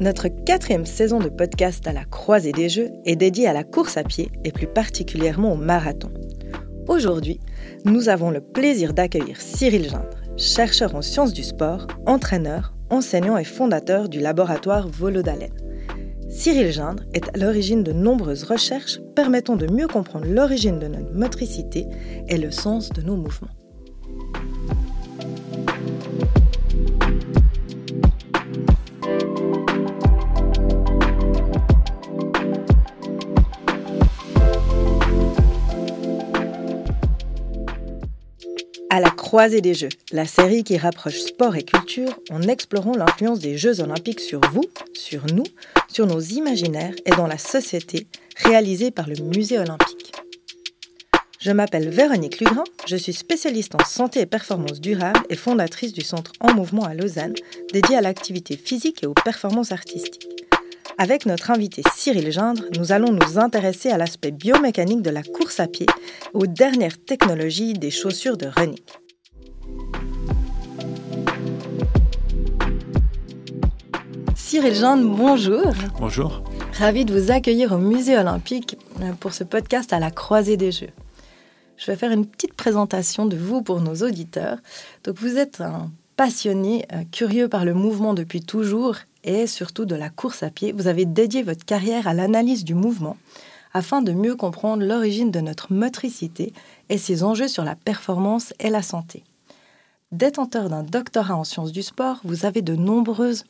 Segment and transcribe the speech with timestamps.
[0.00, 3.98] Notre quatrième saison de podcast à la croisée des jeux est dédiée à la course
[3.98, 6.10] à pied et plus particulièrement au marathon.
[6.88, 7.38] Aujourd'hui,
[7.84, 13.44] nous avons le plaisir d'accueillir Cyril Gindre, chercheur en sciences du sport, entraîneur, enseignant et
[13.44, 15.52] fondateur du laboratoire Volodalen.
[16.30, 21.12] Cyril Gindre est à l'origine de nombreuses recherches permettant de mieux comprendre l'origine de notre
[21.12, 21.86] motricité
[22.26, 23.48] et le sens de nos mouvements.
[39.30, 43.78] Croisée des Jeux, la série qui rapproche sport et culture en explorant l'influence des Jeux
[43.78, 45.44] olympiques sur vous, sur nous,
[45.86, 50.10] sur nos imaginaires et dans la société, réalisée par le Musée olympique.
[51.38, 56.00] Je m'appelle Véronique Lugrin, je suis spécialiste en santé et performance durable et fondatrice du
[56.00, 57.34] Centre En Mouvement à Lausanne,
[57.72, 60.26] dédié à l'activité physique et aux performances artistiques.
[60.98, 65.60] Avec notre invité Cyril Gindre, nous allons nous intéresser à l'aspect biomécanique de la course
[65.60, 65.86] à pied,
[66.34, 68.74] aux dernières technologies des chaussures de running.
[74.50, 75.62] Cyril Gindre, bonjour.
[76.00, 76.42] Bonjour.
[76.76, 78.76] Ravi de vous accueillir au Musée olympique
[79.20, 80.90] pour ce podcast à la croisée des Jeux.
[81.76, 84.58] Je vais faire une petite présentation de vous pour nos auditeurs.
[85.04, 89.94] Donc vous êtes un passionné, euh, curieux par le mouvement depuis toujours et surtout de
[89.94, 93.16] la course à pied, vous avez dédié votre carrière à l'analyse du mouvement
[93.72, 96.52] afin de mieux comprendre l'origine de notre motricité
[96.88, 99.22] et ses enjeux sur la performance et la santé.
[100.10, 103.44] Détenteur d'un doctorat en sciences du sport, vous avez de nombreuses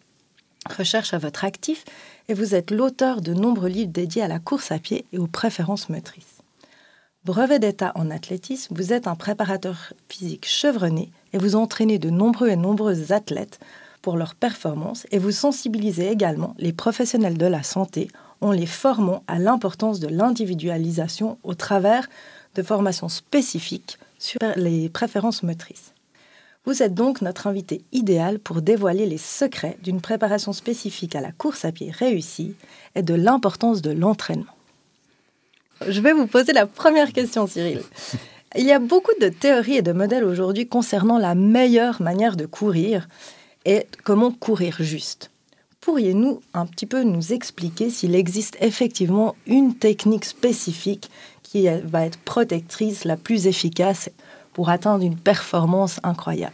[0.69, 1.85] recherches à votre actif
[2.29, 5.27] et vous êtes l'auteur de nombreux livres dédiés à la course à pied et aux
[5.27, 6.41] préférences motrices.
[7.25, 12.49] Brevet d'État en athlétisme, vous êtes un préparateur physique chevronné et vous entraînez de nombreux
[12.49, 13.61] et nombreuses athlètes
[14.01, 18.09] pour leur performance et vous sensibilisez également les professionnels de la santé
[18.41, 22.09] en les formant à l'importance de l'individualisation au travers
[22.55, 25.93] de formations spécifiques sur les préférences motrices.
[26.67, 31.33] Vous êtes donc notre invité idéal pour dévoiler les secrets d'une préparation spécifique à la
[31.33, 32.55] course à pied réussie
[32.95, 34.55] et de l'importance de l'entraînement.
[35.89, 37.81] Je vais vous poser la première question, Cyril.
[38.57, 42.45] Il y a beaucoup de théories et de modèles aujourd'hui concernant la meilleure manière de
[42.45, 43.09] courir
[43.65, 45.31] et comment courir juste.
[45.81, 51.11] Pourriez-vous un petit peu nous expliquer s'il existe effectivement une technique spécifique
[51.43, 54.11] qui va être protectrice, la plus efficace
[54.61, 56.53] pour atteindre une performance incroyable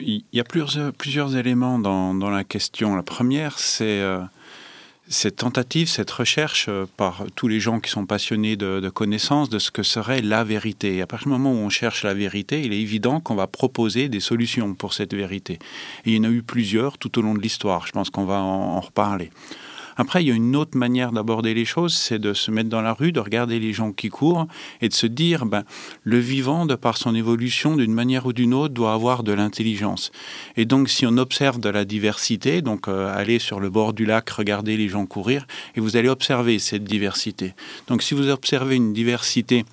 [0.00, 2.96] Il y a plusieurs, plusieurs éléments dans, la question.
[2.96, 4.22] La première, c'est euh,
[5.06, 9.58] cette tentative, cette recherche euh, par tous les gens qui sont passionnés de, connaissances de
[9.58, 11.02] ce que serait la vérité.
[11.02, 14.08] À partir du moment où on cherche la vérité, il est évident qu'on va proposer
[14.08, 15.58] des solutions pour cette vérité.
[16.06, 17.86] Il y en a eu plusieurs tout au long de l'histoire.
[17.86, 19.30] Je pense qu'on va en reparler.
[20.00, 22.80] Après, il y a une autre manière d'aborder les choses, c'est de se mettre dans
[22.80, 24.46] la rue, de regarder les gens qui courent
[24.80, 25.64] et de se dire, ben,
[26.04, 30.10] le vivant, de par son évolution, d'une manière ou d'une autre, doit avoir de l'intelligence.
[30.56, 34.06] Et donc, si on observe de la diversité, donc euh, aller sur le bord du
[34.06, 37.52] lac, regarder les gens courir, et vous allez observer cette diversité.
[37.86, 39.66] Donc, si vous observez une diversité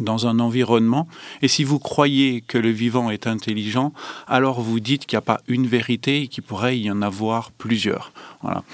[0.00, 1.06] dans un environnement.
[1.42, 3.92] Et si vous croyez que le vivant est intelligent,
[4.26, 7.52] alors vous dites qu'il n'y a pas une vérité et qu'il pourrait y en avoir
[7.52, 8.12] plusieurs.
[8.42, 8.64] Voilà.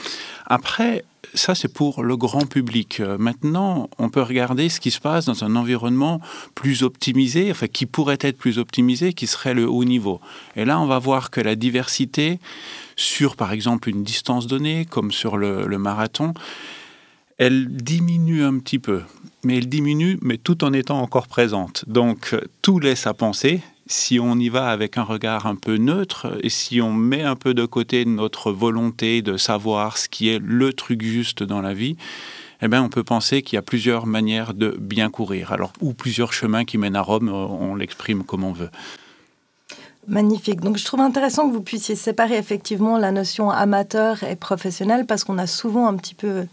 [0.53, 2.99] Après, ça c'est pour le grand public.
[2.99, 6.21] Euh, maintenant, on peut regarder ce qui se passe dans un environnement
[6.57, 10.21] plus optimisé, enfin qui pourrait être plus optimisé, qui serait le haut niveau.
[10.57, 12.41] Et là, on va voir que la diversité
[12.97, 16.35] sur, par exemple, une distance donnée, comme sur le, le marathon,
[17.39, 19.03] elle diminue un petit peu,
[19.45, 21.85] mais elle diminue, mais tout en étant encore présente.
[21.87, 26.39] Donc, tout laisse à penser si on y va avec un regard un peu neutre
[26.43, 30.39] et si on met un peu de côté notre volonté de savoir ce qui est
[30.39, 31.97] le truc juste dans la vie,
[32.63, 35.51] eh bien, on peut penser qu'il y a plusieurs manières de bien courir.
[35.51, 38.71] Alors, ou plusieurs chemins qui mènent à Rome, on l'exprime comme on veut.
[40.07, 40.61] Magnifique.
[40.61, 45.25] Donc, je trouve intéressant que vous puissiez séparer effectivement la notion amateur et professionnelle parce
[45.25, 46.47] qu'on a souvent un petit peu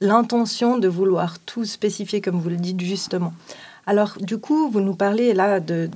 [0.00, 3.32] l'intention de vouloir tout spécifier, comme vous le dites justement.
[3.90, 5.90] Alors, du coup, vous nous parlez là de,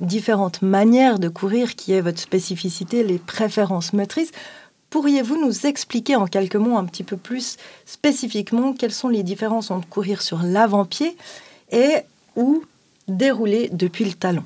[0.00, 4.30] différentes manières de courir qui est votre spécificité, les préférences motrices.
[4.90, 9.72] Pourriez-vous nous expliquer en quelques mots un petit peu plus spécifiquement quelles sont les différences
[9.72, 11.16] entre courir sur l'avant-pied
[11.72, 11.96] et
[12.36, 12.62] ou
[13.08, 14.44] dérouler depuis le talon?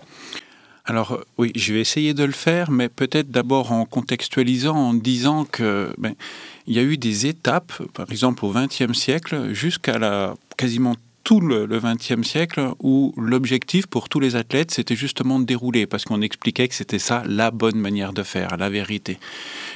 [0.87, 5.45] Alors oui, je vais essayer de le faire, mais peut-être d'abord en contextualisant, en disant
[5.45, 6.15] que ben,
[6.67, 10.95] il y a eu des étapes, par exemple au XXe siècle, jusqu'à la quasiment
[11.25, 16.05] tout le XXe siècle où l'objectif pour tous les athlètes, c'était justement de dérouler, parce
[16.05, 19.19] qu'on expliquait que c'était ça la bonne manière de faire, la vérité.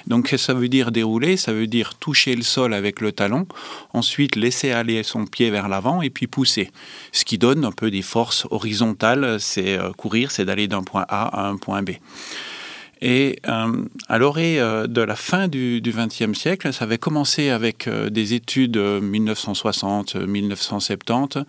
[0.07, 3.47] Donc ça veut dire dérouler, ça veut dire toucher le sol avec le talon,
[3.95, 6.71] ensuite laisser aller son pied vers l'avant et puis pousser.
[7.13, 11.07] Ce qui donne un peu des forces horizontales, c'est euh, courir, c'est d'aller d'un point
[11.09, 11.93] A à un point B.
[13.01, 17.87] Et euh, à l'orée euh, de la fin du XXe siècle, ça avait commencé avec
[17.87, 21.45] euh, des études 1960-1970.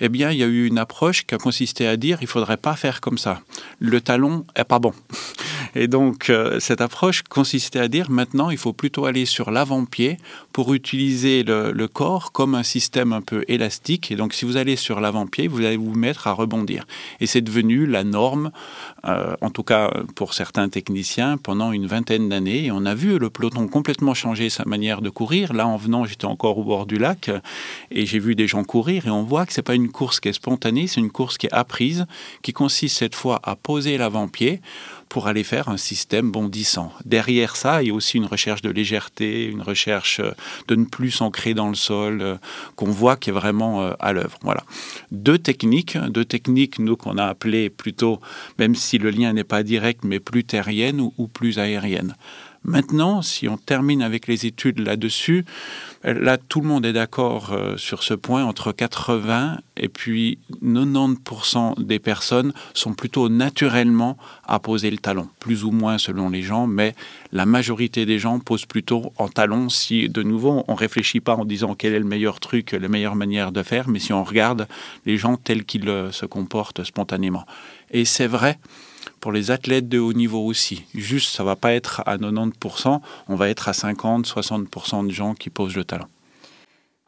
[0.00, 2.56] Eh bien, il y a eu une approche qui a consisté à dire il faudrait
[2.56, 3.40] pas faire comme ça.
[3.78, 4.92] Le talon est pas bon.
[5.80, 10.16] Et donc, cette approche consistait à dire maintenant, il faut plutôt aller sur l'avant-pied
[10.52, 14.10] pour utiliser le, corps comme un système un peu élastique.
[14.10, 16.86] Et donc, si vous allez sur l'avant-pied, vous allez vous mettre à rebondir.
[17.20, 18.50] Et c'est devenu la norme,
[19.04, 20.98] en tout cas pour certains techniques
[21.42, 22.66] pendant une vingtaine d'années.
[22.66, 25.52] Et on a vu le peloton complètement changer sa manière de courir.
[25.52, 27.30] Là, en venant, j'étais encore au bord du lac
[27.90, 30.28] et j'ai vu des gens courir et on voit que c'est pas une course qui
[30.28, 32.06] est spontanée, c'est une course qui est apprise,
[32.42, 34.60] qui consiste cette fois à poser l'avant-pied
[35.08, 36.92] pour aller faire un système bondissant.
[37.04, 40.32] Derrière ça, il y a aussi une recherche de légèreté, une recherche euh,
[40.68, 42.36] de ne plus s'ancrer dans le sol, euh,
[42.76, 44.38] qu'on voit qui est vraiment euh, à l'œuvre.
[44.42, 44.62] Voilà.
[45.10, 48.20] Deux techniques, deux techniques, nous, qu'on a appelées plutôt,
[48.58, 52.14] même si le lien n'est pas direct, mais plus terrienne ou, plus aérienne.
[52.64, 55.44] Maintenant, si on termine avec les études là-dessus,
[56.04, 58.44] là, tout le monde est d'accord euh, sur ce point.
[58.44, 65.64] Entre 80 et puis 90% des personnes sont plutôt naturellement à poser le talon, plus
[65.64, 66.94] ou moins selon les gens, mais
[67.32, 71.44] la majorité des gens posent plutôt en talon si, de nouveau, on réfléchit pas en
[71.44, 74.66] disant quel est le meilleur truc, la meilleure manière de faire, mais si on regarde
[75.06, 77.46] les gens tels qu'ils euh, se comportent spontanément.
[77.90, 78.58] Et c'est vrai
[79.20, 80.84] pour les athlètes de haut niveau aussi.
[80.94, 85.34] Juste, ça va pas être à 90%, on va être à 50, 60% de gens
[85.34, 86.08] qui posent le talent.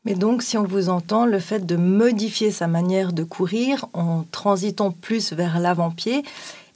[0.05, 4.25] Mais donc, si on vous entend, le fait de modifier sa manière de courir en
[4.31, 6.23] transitant plus vers l'avant-pied,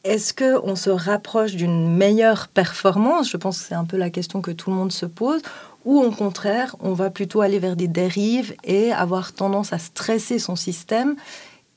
[0.04, 3.30] est-ce qu'on se rapproche d'une meilleure performance?
[3.30, 5.40] Je pense que c'est un peu la question que tout le monde se pose.
[5.86, 10.38] Ou au contraire, on va plutôt aller vers des dérives et avoir tendance à stresser
[10.38, 11.16] son système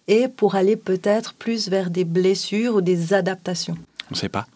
[0.08, 3.78] et pour aller peut-être plus vers des blessures ou des adaptations
[4.10, 4.48] On ne sait pas.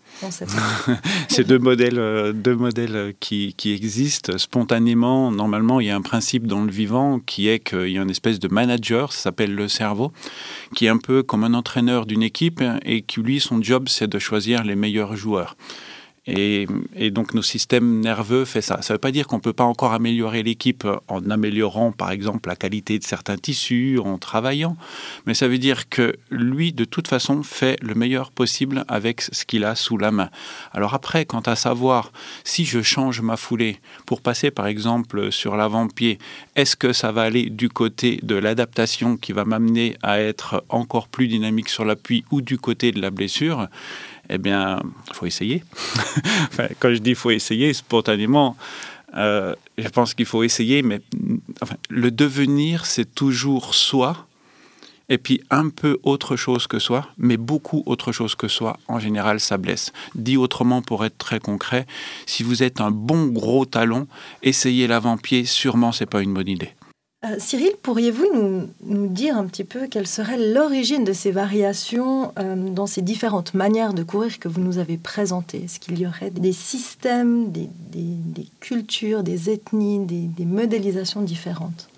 [1.29, 5.31] C'est deux modèles, euh, deux modèles qui, qui, existent spontanément.
[5.31, 8.09] Normalement, il y a un principe dans le vivant qui est qu'il y a une
[8.09, 10.11] espèce de manager, ça s'appelle le cerveau,
[10.75, 14.07] qui est un peu comme un entraîneur d'une équipe et qui, lui, son job, c'est
[14.07, 15.55] de choisir les meilleurs joueurs.
[16.27, 16.67] Et,
[17.09, 18.83] donc nos systèmes nerveux fait ça.
[18.83, 22.11] Ça ne veut pas dire qu'on ne peut pas encore améliorer l'équipe en améliorant par
[22.11, 24.77] exemple la qualité de certains tissus, en travaillant,
[25.25, 29.45] mais ça veut dire que lui de toute façon fait le meilleur possible avec ce
[29.45, 30.29] qu'il a sous la main.
[30.73, 32.11] Alors après, quant à savoir
[32.43, 36.19] si je change ma foulée pour passer par exemple sur l'avant-pied,
[36.55, 41.07] est-ce que ça va aller du côté de l'adaptation qui va m'amener à être encore
[41.07, 43.67] plus dynamique sur l'appui ou du côté de la blessure?
[44.31, 45.63] Eh bien, il faut essayer.
[46.79, 48.55] quand je dis faut essayer, spontanément,
[49.15, 51.01] euh, je pense qu'il faut essayer, mais
[51.89, 54.25] le devenir, c'est toujours soi,
[55.09, 58.77] et puis un peu autre chose que soi, mais beaucoup autre chose que soi.
[58.87, 59.91] En général, ça blesse.
[60.15, 61.85] Dit autrement, pour être très concret,
[62.25, 64.07] si vous êtes un bon gros talon,
[64.41, 66.71] essayez l'avant-pied, sûrement, c'est pas une bonne idée.
[67.23, 72.55] Euh, Cyril, pourriez-vous nous, dire un petit peu quelle serait l'origine de ces variations euh,
[72.55, 75.65] dans ces différentes manières de courir que vous nous avez présentées?
[75.65, 77.69] Est-ce qu'il y aurait des systèmes, des,
[78.59, 81.89] cultures, des ethnies, des, modélisations différentes?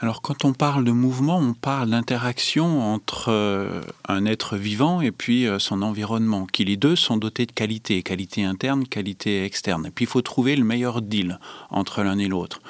[0.00, 5.12] Alors quand on parle de mouvement, on parle d'interaction entre euh, un être vivant et
[5.12, 9.86] puis son environnement, qui les deux sont dotés de qualités, qualité interne, qualité externe.
[9.86, 11.38] Et puis il faut trouver le meilleur deal
[11.70, 12.60] entre l'un et l'autre.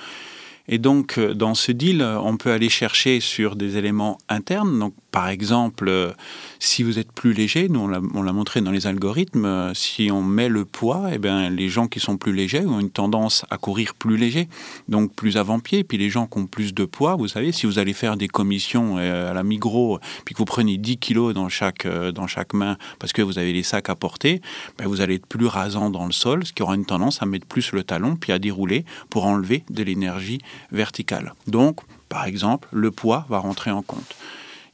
[0.66, 4.90] Et donc, euh, dans ce deal, on peut aller chercher sur des éléments internes.
[5.14, 6.10] Par exemple, euh,
[6.58, 10.22] si vous êtes plus léger, nous on l'a montré dans les algorithmes, euh, si on
[10.22, 13.56] met le poids, eh bien, les gens qui sont plus légers ont une tendance à
[13.56, 14.48] courir plus léger,
[14.88, 15.84] donc plus avant-pied.
[15.84, 18.26] Puis les gens qui ont plus de poids, vous savez, si vous allez faire des
[18.26, 22.52] commissions euh, à la Migros, puis que vous prenez 10 kilos dans chaque, dans chaque
[22.52, 24.42] main parce que vous avez les sacs à porter,
[24.78, 27.26] ben, vous allez être plus rasant dans le sol, ce qui aura une tendance à
[27.26, 30.40] mettre plus le talon, puis à dérouler pour enlever de l'énergie
[30.72, 31.34] verticale.
[31.46, 34.16] Donc, par exemple, le poids va rentrer en compte.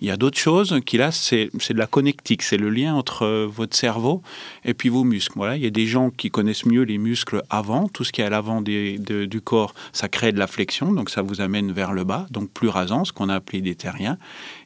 [0.01, 3.25] Il y a d'autres choses qui là, c'est de la connectique, c'est le lien entre
[3.25, 4.23] euh, votre cerveau
[4.65, 5.35] et puis vos muscles.
[5.37, 8.23] Voilà, il y a des gens qui connaissent mieux les muscles avant, tout ce qui
[8.23, 11.93] est à l'avant du corps, ça crée de la flexion, donc ça vous amène vers
[11.93, 14.17] le bas, donc plus rasant, ce qu'on a appelé des terriens.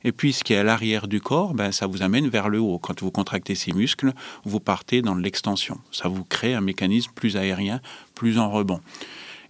[0.04, 2.60] Et puis ce qui est à l'arrière du corps, ben, ça vous amène vers le
[2.60, 2.78] haut.
[2.78, 4.12] Quand vous contractez ces muscles,
[4.44, 5.78] vous partez dans l'extension.
[5.90, 7.80] Ça vous crée un mécanisme plus aérien,
[8.14, 8.80] plus en rebond.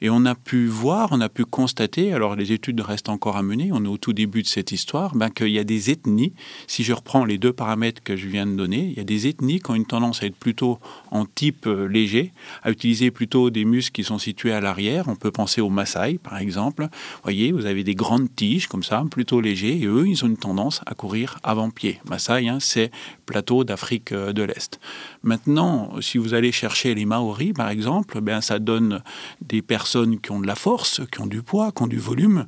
[0.01, 3.43] Et on a pu voir, on a pu constater, alors les études restent encore à
[3.43, 6.33] mener, on est au tout début de cette histoire, ben, qu'il y a des ethnies,
[6.67, 9.27] si je reprends les deux paramètres que je viens de donner, il y a des
[9.27, 10.79] ethnies qui ont une tendance à être plutôt
[11.11, 12.33] en type euh, léger,
[12.63, 15.09] à utiliser plutôt des muscles qui sont situés à l'arrière.
[15.09, 16.83] On peut penser aux Maasai, par exemple.
[16.85, 20.29] Vous voyez, vous avez des grandes tiges comme ça, plutôt légers, et eux, ils ont
[20.29, 22.01] une tendance à courir avant-pied.
[22.09, 22.91] Maasai, hein, c'est
[23.27, 24.81] plateau d'Afrique euh, de l'Est.
[25.23, 29.03] Maintenant, si vous allez chercher les Maoris, par exemple, ben, ça donne
[29.41, 32.47] des personnes qui ont de la force, qui ont du poids, qui ont du volume.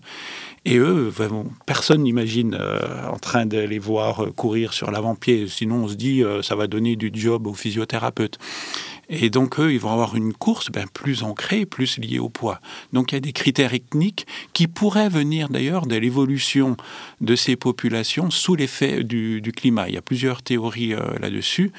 [0.65, 1.13] Et eux,
[1.65, 5.47] personne n'imagine euh, en train de les voir euh, courir sur l'avant-pied.
[5.49, 8.39] Sinon, on se dit, ça va donner du job aux physiothérapeutes.
[9.09, 12.61] Et donc, eux, ils vont avoir une course ben, plus ancrée, plus liée au poids.
[12.93, 16.77] Donc, il y a des critères ethniques qui pourraient venir d'ailleurs de l'évolution
[17.21, 19.89] de ces populations sous l'effet du, climat.
[19.89, 21.71] Il y a plusieurs théories euh, là-dessus.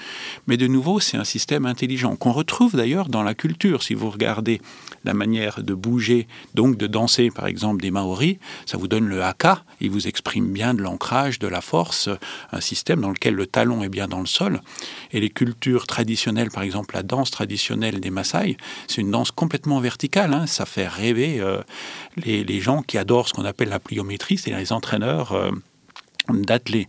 [0.48, 3.84] Mais de nouveau, c'est un système intelligent qu'on retrouve d'ailleurs dans la culture.
[3.84, 4.62] Si vous regardez
[5.04, 9.22] la manière de bouger, donc de danser, par exemple, des Maoris, ça vous donne le
[9.22, 9.64] haka.
[9.82, 12.10] Il vous exprime bien de l'ancrage, de la force,
[12.52, 14.62] un système dans lequel le talon est bien dans le sol.
[15.12, 18.58] Et les cultures traditionnelles, par exemple, la danse, traditionnelle des Maasai,
[18.88, 20.34] c'est une danse complètement verticale.
[20.34, 20.48] Hein.
[20.48, 21.62] Ça fait rêver euh,
[22.18, 25.52] les, gens qui adorent ce qu'on appelle la pliométrie, c'est les entraîneurs euh,
[26.30, 26.88] d'athlètes.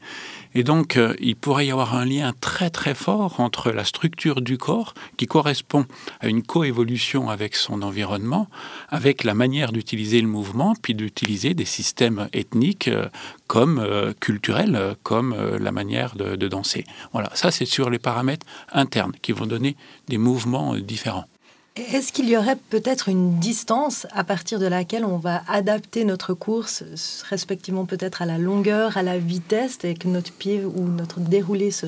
[0.54, 4.40] Et donc, euh, il pourrait y avoir un lien très très fort entre la structure
[4.40, 5.86] du corps, qui correspond
[6.20, 8.48] à une coévolution avec son environnement,
[8.88, 13.08] avec la manière d'utiliser le mouvement, puis d'utiliser des systèmes ethniques euh,
[13.46, 16.84] comme euh, culturels, comme la manière de, de danser.
[17.12, 19.76] Voilà, ça c'est sur les paramètres internes qui vont donner
[20.08, 21.24] des mouvements différents.
[21.78, 26.34] Est-ce qu'il y aurait peut-être une distance à partir de laquelle on va adapter notre
[26.34, 26.82] course,
[27.28, 31.70] respectivement peut-être à la longueur, à la vitesse, et que notre pied ou notre déroulé
[31.70, 31.86] se,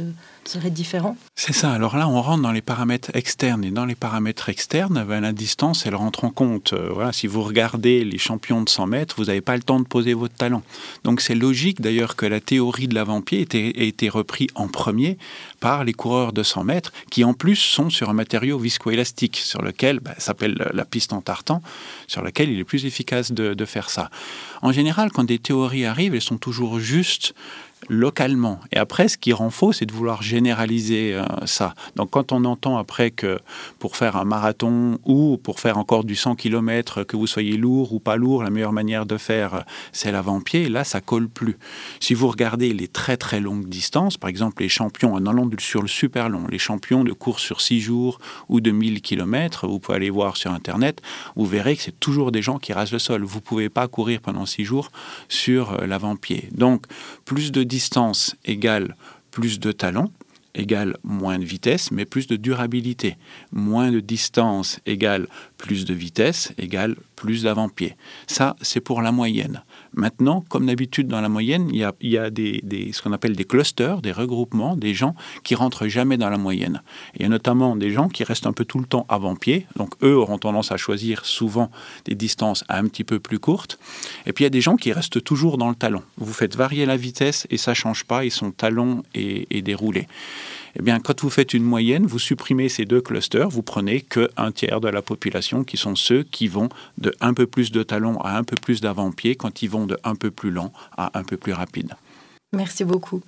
[0.50, 1.72] serait différent C'est ça.
[1.72, 3.64] Alors là, on rentre dans les paramètres externes.
[3.64, 6.72] Et dans les paramètres externes, ben, la distance, elle rentre en compte.
[6.72, 9.78] Euh, voilà, si vous regardez les champions de 100 mètres, vous n'avez pas le temps
[9.78, 10.62] de poser votre talon.
[11.04, 15.18] Donc c'est logique d'ailleurs que la théorie de l'avant-pied ait été reprise en premier
[15.60, 19.62] par les coureurs de 100 mètres, qui en plus sont sur un matériau viscoélastique, sur
[19.62, 21.62] lequel ben, s'appelle la piste en tartan,
[22.08, 24.10] sur lequel il est plus efficace de, de faire ça.
[24.62, 27.34] En général, quand des théories arrivent, elles sont toujours justes
[27.88, 28.60] localement.
[28.72, 31.74] Et après, ce qui rend faux, c'est de vouloir généraliser euh, ça.
[31.96, 33.38] Donc quand on entend après que
[33.78, 37.92] pour faire un marathon ou pour faire encore du 100 km, que vous soyez lourd
[37.92, 41.56] ou pas lourd, la meilleure manière de faire, c'est l'avant-pied, là, ça colle plus.
[42.00, 45.82] Si vous regardez les très très longues distances, par exemple les champions en allant sur
[45.82, 48.18] le super long, les champions de course sur 6 jours
[48.48, 51.00] ou de 1000 km, vous pouvez aller voir sur Internet,
[51.36, 53.24] vous verrez que c'est toujours des gens qui rasent le sol.
[53.24, 54.90] Vous pouvez pas courir pendant 6 jours
[55.28, 56.48] sur euh, l'avant-pied.
[56.52, 56.86] Donc,
[57.24, 58.96] plus de distance égale
[59.30, 60.10] plus de talons,
[60.54, 63.16] égale moins de vitesse, mais plus de durabilité.
[63.52, 67.96] Moins de distance égale plus de vitesse, égale plus d'avant-pied.
[68.26, 69.62] Ça, c'est pour la moyenne.
[69.94, 74.12] Maintenant, comme d'habitude dans la moyenne, il y a, ce qu'on appelle des clusters, des
[74.12, 76.82] regroupements, des gens qui rentrent jamais dans la moyenne.
[77.16, 79.66] il y a notamment des gens qui restent un peu tout le temps avant-pied.
[79.76, 81.70] Donc eux auront tendance à choisir souvent
[82.04, 83.78] des distances un petit peu plus courtes.
[84.26, 86.02] Et puis il y a des gens qui restent toujours dans le talon.
[86.18, 90.06] Vous faites varier la vitesse et ça change pas, ils sont talons et, déroulés.
[90.78, 94.30] Eh bien, quand vous faites une moyenne, vous supprimez ces deux clusters, vous prenez que
[94.36, 96.68] un tiers de la population qui sont ceux qui vont
[96.98, 99.98] de un peu plus de talons à un peu plus d'avant-pied quand ils vont de
[100.04, 101.94] un peu plus lent à un peu plus rapide.
[102.52, 103.20] Merci beaucoup.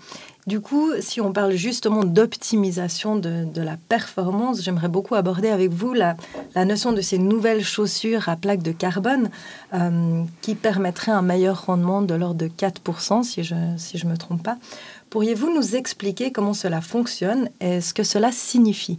[0.49, 5.92] Du coup, si on parle justement d'optimisation de, la performance, j'aimerais beaucoup aborder avec vous
[5.92, 6.16] la,
[6.56, 9.30] notion de ces nouvelles chaussures à plaque de carbone
[9.75, 14.06] euh, qui permettraient un meilleur rendement de l'ordre de 4%, si je ne si je
[14.09, 14.59] me trompe pas.
[15.11, 18.99] Pourriez-vous nous expliquer comment cela fonctionne et ce que cela signifie?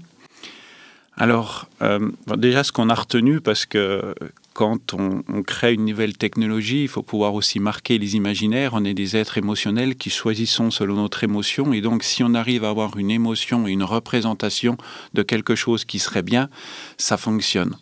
[1.18, 4.16] Alors, euh, déjà, ce qu'on a retenu, parce que
[4.54, 8.72] quand on, crée une nouvelle technologie, il faut pouvoir aussi marquer les imaginaires.
[8.74, 11.74] On est des êtres émotionnels qui choisissons selon notre émotion.
[11.74, 14.78] Et donc, si on arrive à avoir une émotion et une représentation
[15.14, 16.50] de quelque chose qui serait bien,
[16.98, 17.76] ça fonctionne.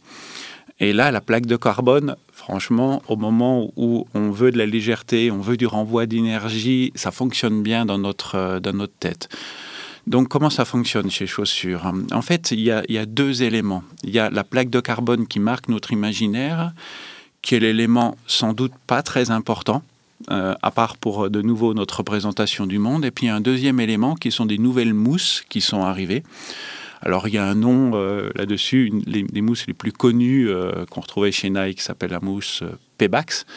[0.79, 5.29] Et là, la plaque de carbone, franchement, au moment où on veut de la légèreté,
[5.29, 9.29] on veut du renvoi d'énergie, ça fonctionne bien dans notre, dans notre tête.
[10.11, 11.89] Donc comment ça fonctionne chez Chaussures?
[12.11, 13.81] En fait, il y, a, deux éléments.
[14.03, 16.73] Il y a la plaque de carbone qui marque notre imaginaire,
[17.41, 19.83] qui est l'élément sans doute pas très important.
[20.29, 23.05] Euh, à part pour de nouveau notre représentation du monde.
[23.05, 26.23] Et puis un deuxième élément qui sont des nouvelles mousses qui sont arrivées.
[27.01, 31.01] Alors il y a un nom euh, là-dessus, les, mousses les plus connues euh, qu'on
[31.01, 32.63] retrouvait chez Nike s'appelle la mousse
[32.99, 33.47] Pebax.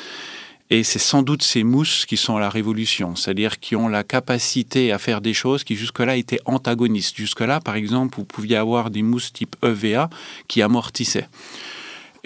[0.70, 4.92] Et c'est sans doute ces mousses qui sont la révolution, c'est-à-dire qui ont la capacité
[4.92, 7.16] à faire des choses qui jusque-là étaient antagonistes.
[7.16, 10.08] Jusque-là, par exemple, vous pouviez avoir des mousses type EVA
[10.48, 11.28] qui amortissaient.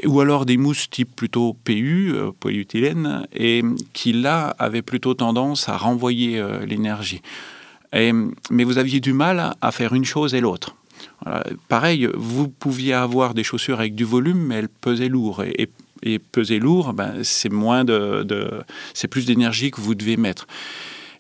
[0.07, 5.77] ou alors des mousses type plutôt PU, polyéthylène, et qui là avaient plutôt tendance à
[5.77, 7.21] renvoyer l'énergie.
[7.93, 10.77] mais vous aviez du mal à faire une chose et l'autre.
[11.69, 15.43] Pareil, vous pouviez avoir des chaussures avec du volume, mais elles pesaient lourd.
[15.43, 15.69] Et,
[16.33, 18.51] peser lourd, ben, c'est moins de,
[18.95, 20.47] c'est plus d'énergie que vous devez mettre.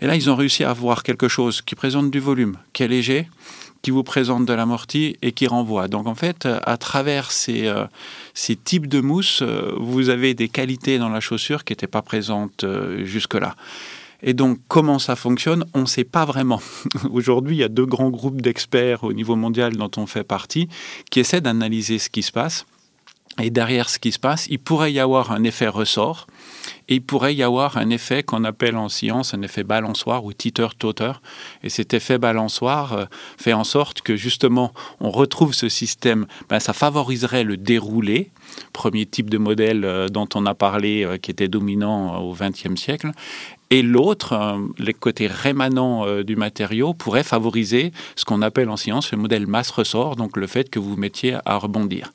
[0.01, 2.89] Et là, ils ont réussi à avoir quelque chose qui présente du volume, qui est
[2.89, 3.29] léger,
[3.83, 5.89] qui vous présente de l'amorti et qui renvoie.
[5.89, 7.87] Donc en fait, à travers ces, euh,
[8.35, 12.03] ces types de mousse, euh, vous avez des qualités dans la chaussure qui n'étaient pas
[12.03, 13.55] présentes euh, jusque-là.
[14.21, 16.61] Et donc, comment ça fonctionne On ne sait pas vraiment.
[17.13, 20.69] Aujourd'hui, il y a deux grands groupes d'experts au niveau mondial dont on fait partie
[21.11, 22.67] qui essaient d'analyser ce qui se passe.
[23.41, 26.27] Et derrière ce qui se passe, il pourrait y avoir un effet ressort
[26.89, 30.33] et il pourrait y avoir un effet qu'on appelle en science un effet balançoire ou
[30.33, 31.13] teeter-totter.
[31.63, 33.05] Et cet effet balançoire euh,
[33.37, 38.31] fait en sorte que justement on retrouve ce système, ben, ça favoriserait le déroulé,
[38.73, 42.81] premier type de modèle euh, dont on a parlé euh, qui était dominant au XXe
[42.81, 43.13] siècle,
[43.71, 49.19] et l'autre, les côtés rémanents du matériau, pourrait favoriser ce qu'on appelle en science le
[49.19, 52.11] modèle masse-ressort, donc le fait que vous mettiez à rebondir.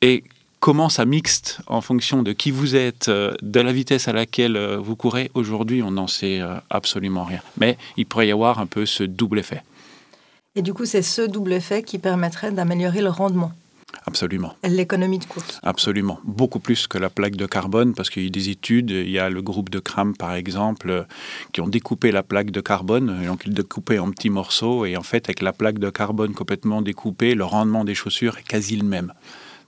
[0.00, 0.24] Et
[0.60, 4.58] comment ça mixte en fonction de qui vous êtes, euh, de la vitesse à laquelle
[4.76, 6.40] vous courez, aujourd'hui, on n'en sait
[6.70, 7.40] absolument rien.
[7.58, 9.62] Mais il pourrait y avoir un peu ce double effet.
[10.54, 13.52] Et du coup, c'est ce double effet qui permettrait d'améliorer le rendement.
[14.06, 14.54] Absolument.
[14.64, 15.60] L'économie de course.
[15.62, 16.18] Absolument.
[16.24, 19.18] Beaucoup plus que la plaque de carbone, parce qu'il y a des études, il y
[19.18, 21.06] a le groupe de Cram, par exemple,
[21.52, 25.02] qui ont découpé la plaque de carbone, donc ils découpé en petits morceaux, et en
[25.02, 28.84] fait, avec la plaque de carbone complètement découpée, le rendement des chaussures est quasi le
[28.84, 29.12] même.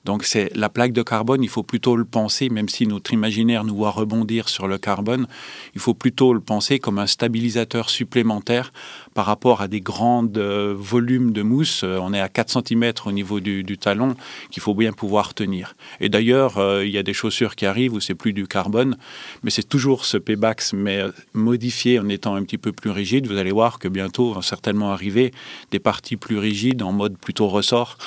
[0.04, 3.64] Donc c'est la plaque de carbone, il faut plutôt le penser, même si notre imaginaire
[3.64, 5.26] nous voit rebondir sur le carbone,
[5.74, 8.72] il faut plutôt le penser comme un stabilisateur supplémentaire
[9.12, 11.82] par rapport à des grands euh, volumes de mousse.
[11.84, 14.16] Euh, on est à 4 cm au niveau du, talon
[14.50, 15.74] qu'il faut bien pouvoir tenir.
[16.00, 18.96] Et d'ailleurs, euh, il y a des chaussures qui arrivent où c'est plus du carbone,
[19.42, 23.26] mais c'est toujours ce P-Bax, mais modifié en étant un petit peu plus rigide.
[23.26, 25.32] Vous allez voir que bientôt vont certainement arriver
[25.70, 27.98] des parties plus rigides en mode plutôt ressort.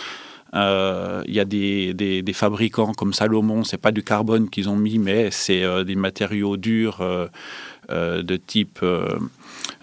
[0.55, 4.75] Euh, il y a des, des, fabricants comme Salomon, c'est pas du carbone qu'ils ont
[4.75, 7.27] mis, mais c'est euh, des matériaux durs euh,
[7.89, 8.79] de type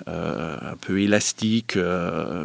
[0.07, 1.77] un peu élastique.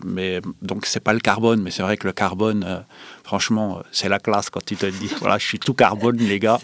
[0.05, 2.83] mais donc c'est pas le carbone, mais c'est vrai que le carbone,
[3.23, 6.59] franchement, c'est la classe quand tu te dis voilà, je suis tout carbone, les gars.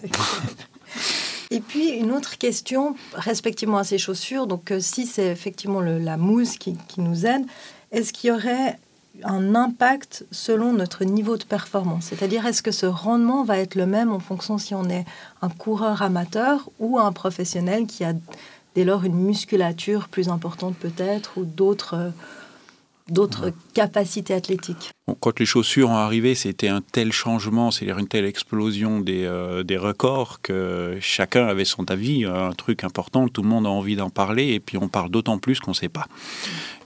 [1.51, 6.57] Et puis une autre question, respectivement à ces chaussures, donc si c'est effectivement la mousse
[6.57, 7.43] qui, qui nous aide,
[7.91, 8.77] est-ce qu'il y aurait
[9.23, 12.05] un impact selon notre niveau de performance.
[12.05, 15.05] C'est-à-dire, est-ce que ce rendement va être le même en fonction si on est
[15.41, 18.13] un coureur amateur ou un professionnel qui a
[18.75, 22.11] dès lors une musculature plus importante peut-être ou d'autres
[23.09, 24.91] d'autres capacités athlétiques?
[25.19, 29.63] Quand les chaussures ont arrivé, c'était un tel changement, c'est-à-dire une telle explosion des, euh,
[29.63, 33.97] des, records que chacun avait son avis, un truc important, tout le monde a envie
[33.97, 36.07] d'en parler, et puis on parle d'autant plus qu'on ne sait pas.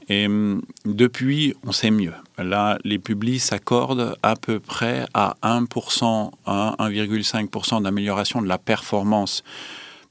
[0.09, 2.13] Et hum, depuis, on sait mieux.
[2.37, 9.43] Là, les publics s'accordent à peu près à 1%, 1,5% d'amélioration de la performance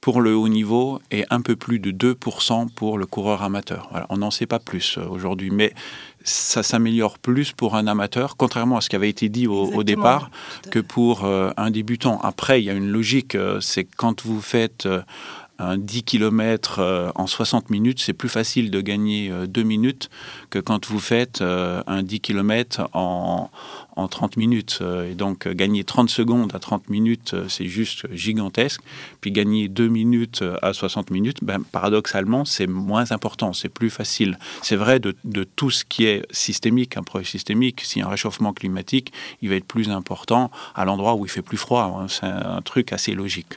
[0.04, 3.88] pour le haut niveau et un peu plus de 2% pour le coureur amateur.
[3.90, 5.72] Voilà, on n'en sait pas plus euh, aujourd'hui, mais
[6.22, 10.30] ça s'améliore plus pour un amateur, contrairement à ce qui avait été dit au, départ,
[10.70, 12.20] que pour euh, un débutant.
[12.20, 14.86] Après, il y a une logique, euh, c'est quand vous faites
[15.60, 20.10] 10 km euh, en 60 minutes, c'est plus facile de gagner 2 euh, minutes
[20.50, 23.50] que quand vous faites euh, un 10 km en,
[23.96, 24.80] en 30 minutes.
[25.08, 28.80] Et donc gagner 30 secondes à 30 minutes, c'est juste gigantesque.
[29.20, 34.38] Puis gagner 2 minutes à 60 minutes, ben, paradoxalement, c'est moins important, c'est plus facile.
[34.62, 37.82] C'est vrai de, de, tout ce qui est systémique, un projet systémique.
[37.82, 41.56] Si un réchauffement climatique, il va être plus important à l'endroit où il fait plus
[41.56, 42.00] froid.
[42.00, 42.06] Hein.
[42.08, 43.54] C'est un truc assez logique.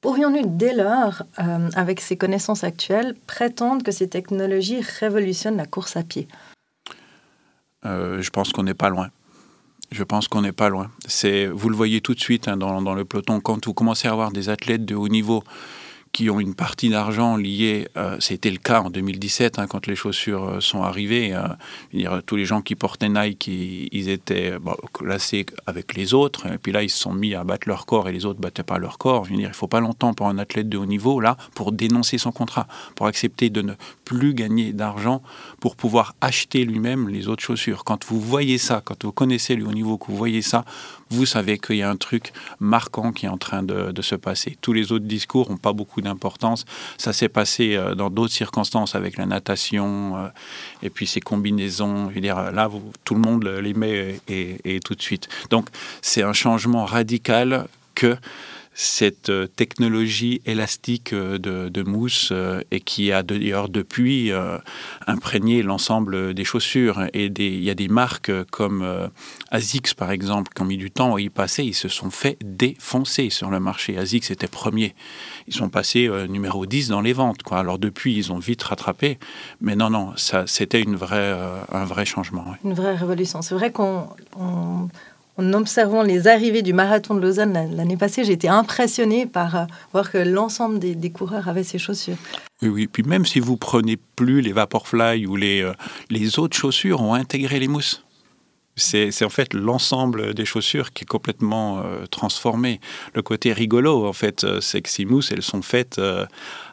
[0.00, 5.96] Pourrions-nous dès lors, euh, avec ces connaissances actuelles, prétendre que ces technologies révolutionnent la course
[5.96, 6.28] à pied?
[7.84, 9.10] Euh, Je pense qu'on n'est pas loin.
[9.90, 10.90] Je pense qu'on n'est pas loin.
[11.06, 14.06] C'est, vous le voyez tout de suite hein, dans, dans, le peloton, quand vous commencez
[14.06, 15.42] à avoir des athlètes de haut niveau
[16.12, 19.96] qui ont une partie d'argent liée, euh, c'était le cas en 2017 hein, quand les
[19.96, 21.34] chaussures euh, sont arrivées.
[21.34, 24.54] Euh, tous les gens qui portaient Nike, ils, étaient
[24.92, 28.08] classés avec les autres, et puis là ils se sont mis à battre leur corps
[28.08, 29.26] et les autres battaient pas leur corps.
[29.30, 32.66] Il faut pas longtemps pour un athlète de haut niveau là pour dénoncer son contrat,
[32.94, 35.22] pour accepter de ne plus gagner d'argent
[35.60, 37.84] pour pouvoir acheter lui-même les autres chaussures.
[37.84, 40.64] Quand vous voyez ça, quand vous connaissez le haut niveau, que vous voyez ça,
[41.10, 44.56] vous savez qu'il y a un truc marquant qui est en train de, se passer.
[44.60, 46.64] Tous les autres discours n'ont pas beaucoup d'importance.
[46.98, 50.28] Ça s'est passé euh, dans d'autres circonstances avec la natation euh,
[50.82, 52.06] et puis ces combinaisons.
[52.08, 52.70] Dire, là,
[53.04, 55.28] tout le monde les met et tout de suite.
[55.50, 55.68] Donc,
[56.00, 58.16] c'est un changement radical que
[58.80, 64.30] cette euh, technologie élastique euh, de, mousse euh, et qui a d'ailleurs depuis
[65.06, 67.02] imprégné l'ensemble des chaussures.
[67.12, 69.10] Et il y a des marques comme
[69.50, 72.36] ASICS par exemple qui ont mis du temps à y passer, ils se sont fait
[72.44, 73.98] défoncer sur le marché.
[73.98, 74.94] ASICS était premier.
[75.46, 77.40] Ils sont passés numéro 10 dans les ventes.
[77.50, 79.18] Alors depuis, ils ont vite rattrapé.
[79.60, 80.12] Mais non, non,
[80.46, 82.44] c'était une un vrai changement.
[82.64, 83.42] Une vraie révolution.
[83.42, 84.08] C'est vrai qu'on
[85.38, 89.64] en observant les arrivées du marathon de Lausanne l'année passée, j'ai été impressionné par euh,
[89.92, 92.16] voir que l'ensemble des, coureurs avaient ces chaussures.
[92.60, 92.86] Oui, oui.
[92.88, 95.72] Puis même si vous prenez plus les Vaporfly ou les, euh,
[96.10, 98.04] les autres chaussures ont intégré les mousses.
[98.78, 102.80] C'est en fait l'ensemble des chaussures qui est complètement euh, transformé.
[103.14, 106.00] Le côté rigolo, en fait, c'est que ces mousses, elles sont faites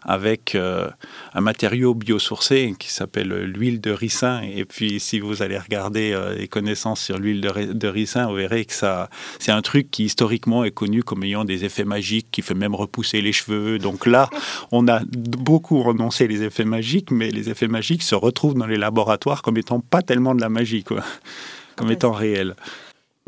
[0.06, 0.88] avec euh,
[1.34, 4.42] un matériau biosourcé qui s'appelle l'huile de ricin.
[4.42, 8.66] Et puis, si vous allez regarder euh, les connaissances sur l'huile de, ricin, vous verrez
[8.66, 12.44] que ça, c'est un truc qui historiquement est connu comme ayant des effets magiques, qui
[12.44, 13.80] fait même repousser les cheveux.
[13.80, 14.30] Donc là,
[14.72, 18.78] on a beaucoup renoncé les effets magiques, mais les effets magiques se retrouvent dans les
[18.78, 20.84] laboratoires comme étant pas tellement de la magie,
[21.76, 22.56] comme étant réels.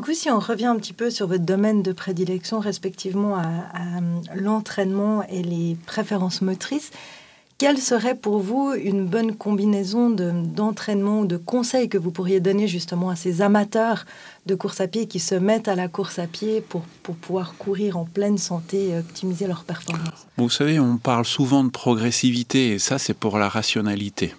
[0.00, 3.44] Du coup, si on revient un petit peu sur votre domaine de prédilection, respectivement à,
[4.36, 6.92] l'entraînement et les préférences motrices,
[7.58, 12.68] quelle serait pour vous une bonne combinaison d'entraînement ou de conseils que vous pourriez donner
[12.68, 14.04] justement à ces amateurs
[14.46, 17.54] de course à pied qui se mettent à la course à pied pour, pour pouvoir
[17.58, 20.28] courir en pleine santé et optimiser leur performance?
[20.36, 24.32] Vous savez, on parle souvent de progressivité et ça, c'est pour la rationalité.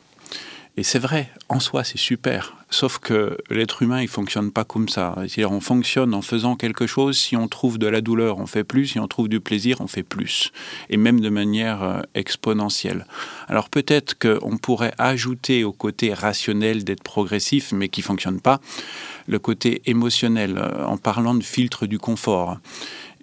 [0.80, 2.56] Et c'est vrai, en soi, c'est super.
[2.70, 5.14] Sauf que l'être humain, il fonctionne pas comme ça.
[5.18, 7.18] C'est-à-dire, on fonctionne en faisant quelque chose.
[7.18, 8.88] Si on trouve de la douleur, on fait plus.
[8.88, 10.54] Si on trouve du plaisir, on fait plus.
[10.90, 13.06] Et même de manière euh, exponentielle.
[13.50, 18.62] Alors peut-être qu'on pourrait ajouter au côté rationnel d'être progressif, mais qui fonctionne pas,
[19.28, 22.58] le côté émotionnel, euh, en parlant de filtre du confort.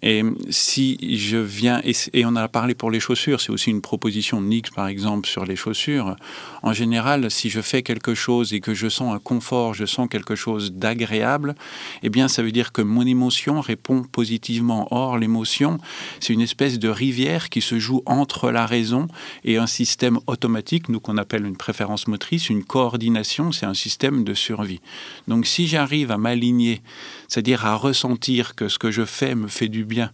[0.02, 4.40] Et si je viens, et, on a parlé pour les chaussures, c'est aussi une proposition
[4.40, 6.16] de Nix par exemple sur les chaussures.
[6.62, 10.08] En général, si je fais quelque chose et que je sens un confort, je sens
[10.08, 11.54] quelque chose d'agréable,
[12.02, 14.88] eh bien ça veut dire que mon émotion répond positivement.
[14.90, 15.78] Or, l'émotion,
[16.20, 19.08] c'est une espèce de rivière qui se joue entre la raison
[19.44, 24.24] et un système automatique, nous qu'on appelle une préférence motrice, une coordination, c'est un système
[24.24, 24.80] de survie.
[25.26, 26.82] Donc si j'arrive à m'aligner,
[27.28, 30.10] c'est-à-dire à ressentir que ce que je fais me fait du bien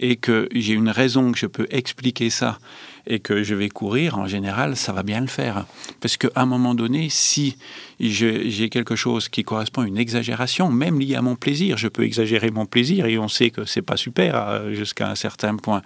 [0.00, 2.58] et que j'ai une raison que je peux expliquer ça
[3.06, 5.66] et que je vais courir, en général, ça va bien le faire.
[6.00, 7.56] Parce qu'à un moment donné, si
[7.98, 12.04] j'ai quelque chose qui correspond à une exagération, même liée à mon plaisir, je peux
[12.04, 15.82] exagérer mon plaisir et on sait que c'est pas super euh, jusqu'à un certain point.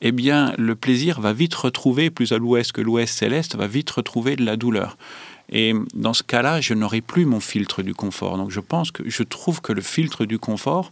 [0.00, 3.90] Eh bien, le plaisir va vite retrouver, plus à l'ouest que l'ouest céleste, va vite
[3.90, 4.96] retrouver de la douleur.
[5.50, 8.36] Et dans ce cas-là, je n'aurai plus mon filtre du confort.
[8.36, 10.90] Donc je pense que je trouve que le filtre du confort,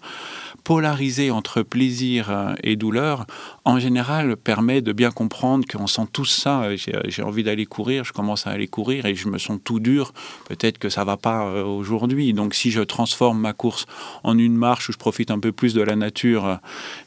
[0.65, 3.27] polarisé entre plaisir euh, et douleur,
[3.65, 6.69] en général permet de bien comprendre qu'on sent tout ça.
[6.77, 10.13] J'ai envie d'aller courir, je commence à aller courir et je me sens tout dur.
[10.49, 12.33] Peut-être que ça va pas euh, aujourd'hui.
[12.33, 13.87] Donc si je transforme ma course
[14.23, 16.59] en une marche où je profite un peu plus de la nature,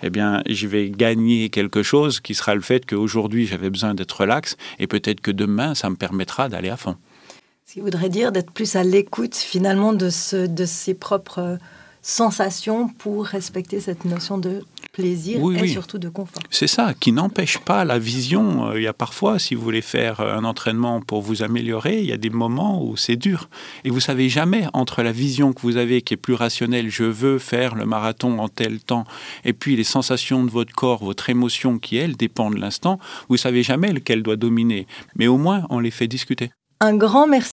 [0.03, 4.21] eh bien je vais gagner quelque chose qui sera le fait qu'aujourd'hui j'avais besoin d'être
[4.21, 6.95] relax et peut-être que demain ça me permettra d'aller à fond.
[7.67, 11.58] Ce qui voudrait dire d'être plus à l'écoute finalement de, ce, de ses propres
[12.04, 16.43] sensations pour respecter cette notion de plaisir et surtout de confort.
[16.51, 18.69] C'est ça, qui n'empêche pas la vision.
[18.69, 22.06] Euh, il y a parfois, si vous voulez faire un entraînement pour vous améliorer, il
[22.06, 23.49] y a des moments où c'est dur.
[23.84, 27.04] Et vous savez jamais entre la vision que vous avez qui est plus rationnelle, je
[27.04, 29.06] veux faire le marathon en tel temps,
[29.43, 33.38] et puis les sensations de votre corps, votre émotion qui, elle, dépend de l'instant, vous
[33.38, 34.86] savez jamais lequel doit dominer.
[35.15, 36.51] Mais au moins, on les fait discuter.
[36.82, 37.51] Un grand merci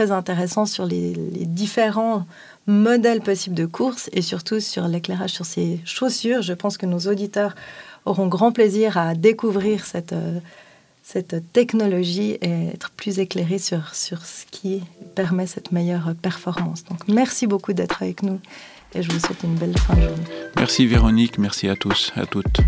[0.00, 1.12] très intéressant sur les,
[1.44, 2.24] différents
[2.66, 6.40] modèles possibles de course et surtout sur l'éclairage sur ces chaussures.
[6.40, 7.54] Je pense que nos auditeurs
[8.06, 10.38] auront grand plaisir à découvrir cette, euh,
[11.02, 14.82] cette technologie et être plus éclairés sur, sur ce qui
[15.14, 16.84] permet cette meilleure performance.
[16.84, 18.40] Donc merci beaucoup d'être avec nous
[18.94, 20.24] et je vous souhaite une belle fin de journée.
[20.56, 22.60] Merci Véronique, merci à tous, à toutes.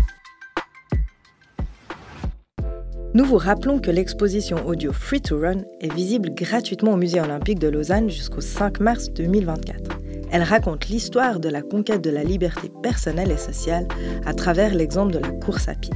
[3.15, 7.59] Nous vous rappelons que l'exposition audio Free to Run est visible gratuitement au Musée olympique
[7.59, 9.99] de Lausanne jusqu'au 5 mars 2024.
[10.31, 13.87] Elle raconte l'histoire de la conquête de la liberté personnelle et sociale
[14.25, 15.93] à travers l'exemple de la course à pied.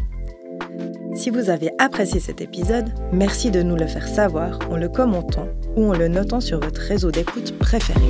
[1.15, 5.47] Si vous avez apprécié cet épisode, merci de nous le faire savoir en le commentant
[5.75, 8.06] ou en le notant sur votre réseau d'écoute préféré.